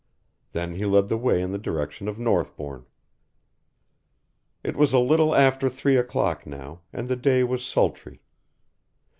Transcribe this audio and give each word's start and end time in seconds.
Then 0.53 0.77
he 0.77 0.85
led 0.87 1.09
the 1.09 1.17
way 1.19 1.43
in 1.43 1.51
the 1.51 1.59
direction 1.59 2.07
of 2.07 2.17
Northbourne. 2.17 2.87
It 4.63 4.75
was 4.75 4.93
a 4.93 4.97
little 4.97 5.35
after 5.35 5.69
three 5.69 5.95
o'clock 5.95 6.47
now, 6.47 6.81
and 6.91 7.07
the 7.07 7.15
day 7.15 7.43
was 7.43 7.63
sultry. 7.63 8.23